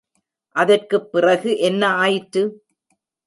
[0.55, 2.43] அதற்குப் பிறகு என்ன ஆயிற்று?